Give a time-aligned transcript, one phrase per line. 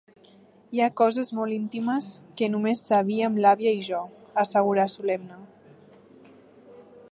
[0.75, 2.07] Hi ha coses molt íntimes,
[2.41, 5.41] que només sabíem l'àvia i jo —assegura solemne—.